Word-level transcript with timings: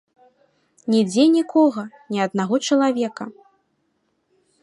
Нідзе 0.93 1.25
нікога, 1.35 1.83
ні 2.15 2.19
аднаго 2.27 2.55
чалавека. 2.71 3.23